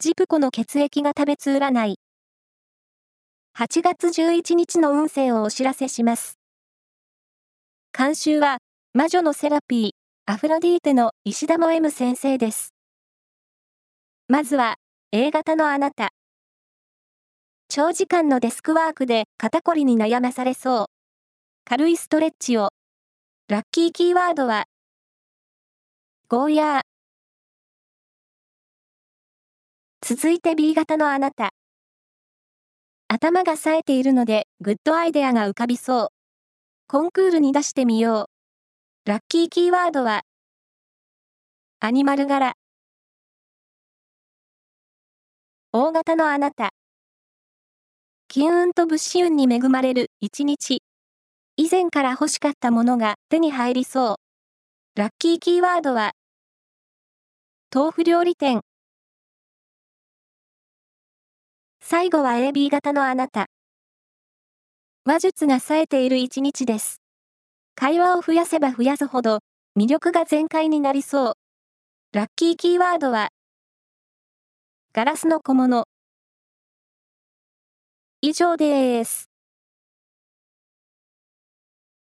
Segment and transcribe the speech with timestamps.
[0.00, 1.98] ジプコの血液が食べつ占い。
[3.58, 6.38] 8月11日の運勢をお知らせします。
[7.92, 8.58] 監修は、
[8.94, 9.90] 魔女のセラピー、
[10.32, 12.74] アフロディーテの石田も M 先生です。
[14.28, 14.76] まずは、
[15.10, 16.10] A 型のあなた。
[17.66, 20.86] 長時間のデスクワークで肩こりに悩まされそう。
[21.64, 22.68] 軽いストレッチを。
[23.48, 24.66] ラッキーキーワードは、
[26.28, 26.97] ゴーヤー。
[30.10, 31.50] 続いて B 型のあなた。
[33.08, 36.08] 頭が冴えているので、グッドアイデアが浮かびそう。
[36.86, 38.30] コンクールに出してみよ
[39.04, 39.10] う。
[39.10, 40.22] ラッキーキーワードは、
[41.80, 42.54] アニマル柄。
[45.72, 46.70] 大型のあなた。
[48.28, 50.80] 金運と物資運に恵まれる一日。
[51.58, 54.16] 以前から欲しかったものが手に入りそう。
[54.98, 56.12] ラッキーキーワードは、
[57.70, 58.62] 豆腐料理店。
[61.90, 63.46] 最後は AB 型のあなた。
[65.06, 67.00] 話術が冴えている一日です。
[67.74, 69.38] 会話を増やせば増やすほど、
[69.74, 71.34] 魅力が全開になりそう。
[72.12, 73.30] ラッキーキーワードは、
[74.92, 75.86] ガラスの小物。
[78.20, 79.27] 以上です。